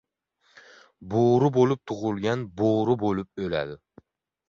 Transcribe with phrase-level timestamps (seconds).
[1.13, 3.83] •Bo‘ri bo‘lib tug‘ilgan bo‘ri bo‘lib o‘ladi.